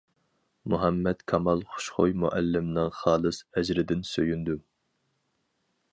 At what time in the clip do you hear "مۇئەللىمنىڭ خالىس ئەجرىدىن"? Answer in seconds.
2.23-4.03